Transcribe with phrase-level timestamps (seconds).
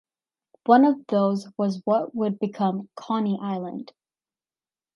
[0.65, 3.93] One of those was what would become "Coney Island".